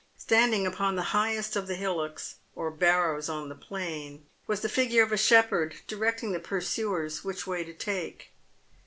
[0.17, 5.03] Standing upon the highest of the hillocks, or barrows on the plain, was the figure
[5.03, 8.31] of a shepherd, directing the pursuers which way to take.